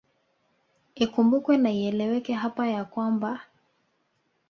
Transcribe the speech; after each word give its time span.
Ikumbukwe 0.95 1.55
na 1.57 1.71
ieleweke 1.71 2.33
hapa 2.33 2.67
ya 2.67 2.85
kwamba 2.85 3.39